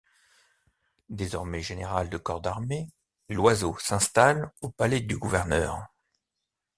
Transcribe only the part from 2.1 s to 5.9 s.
corps d'armée, Loizeau s'installe au palais du Gouverneur.